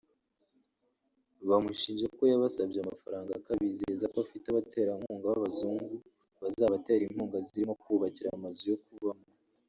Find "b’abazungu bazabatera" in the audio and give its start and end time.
5.31-7.01